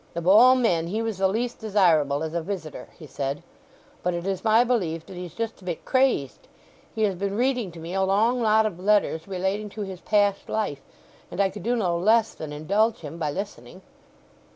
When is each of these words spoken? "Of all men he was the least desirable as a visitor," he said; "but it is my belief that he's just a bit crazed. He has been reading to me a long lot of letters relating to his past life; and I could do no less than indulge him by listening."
"Of 0.15 0.25
all 0.27 0.55
men 0.55 0.87
he 0.87 1.03
was 1.03 1.19
the 1.19 1.27
least 1.27 1.59
desirable 1.59 2.23
as 2.23 2.33
a 2.33 2.41
visitor," 2.41 2.89
he 2.97 3.05
said; 3.05 3.43
"but 4.01 4.15
it 4.15 4.25
is 4.25 4.43
my 4.43 4.63
belief 4.63 5.05
that 5.05 5.15
he's 5.15 5.35
just 5.35 5.61
a 5.61 5.65
bit 5.65 5.85
crazed. 5.85 6.47
He 6.95 7.03
has 7.03 7.13
been 7.13 7.37
reading 7.37 7.71
to 7.73 7.79
me 7.79 7.93
a 7.93 8.01
long 8.01 8.41
lot 8.41 8.65
of 8.65 8.79
letters 8.79 9.27
relating 9.27 9.69
to 9.69 9.81
his 9.81 10.01
past 10.01 10.49
life; 10.49 10.81
and 11.29 11.39
I 11.39 11.51
could 11.51 11.61
do 11.61 11.75
no 11.75 11.95
less 11.99 12.33
than 12.33 12.51
indulge 12.51 13.01
him 13.01 13.19
by 13.19 13.29
listening." 13.29 13.83